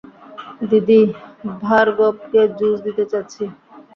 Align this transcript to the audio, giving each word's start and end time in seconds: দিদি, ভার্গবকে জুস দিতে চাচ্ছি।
দিদি, 0.69 1.01
ভার্গবকে 1.61 2.41
জুস 2.57 2.77
দিতে 2.85 3.03
চাচ্ছি। 3.11 3.43